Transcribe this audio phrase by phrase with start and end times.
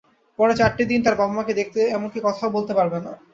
[0.39, 3.11] পরের চারটি দিন তার বাবা-মাকে দেখতে, এমনকি কথাও বলতে পারবে না।